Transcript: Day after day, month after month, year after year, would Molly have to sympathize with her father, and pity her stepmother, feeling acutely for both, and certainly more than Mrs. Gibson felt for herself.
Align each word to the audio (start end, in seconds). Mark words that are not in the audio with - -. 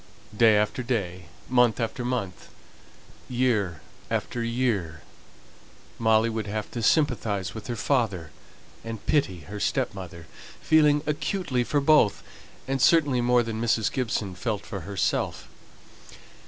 Day 0.35 0.57
after 0.57 0.81
day, 0.81 1.25
month 1.47 1.79
after 1.79 2.03
month, 2.03 2.49
year 3.29 3.81
after 4.09 4.41
year, 4.41 5.03
would 5.99 6.03
Molly 6.03 6.43
have 6.51 6.71
to 6.71 6.81
sympathize 6.81 7.53
with 7.53 7.67
her 7.67 7.75
father, 7.75 8.31
and 8.83 9.05
pity 9.05 9.41
her 9.41 9.59
stepmother, 9.59 10.25
feeling 10.59 11.03
acutely 11.05 11.63
for 11.63 11.81
both, 11.81 12.23
and 12.67 12.81
certainly 12.81 13.21
more 13.21 13.43
than 13.43 13.61
Mrs. 13.61 13.91
Gibson 13.91 14.33
felt 14.33 14.65
for 14.65 14.79
herself. 14.79 15.47